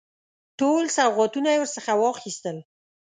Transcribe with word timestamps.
ټول 0.59 0.83
سوغاتونه 0.97 1.49
یې 1.53 1.59
ورڅخه 1.61 1.93
واخیستل. 1.97 2.57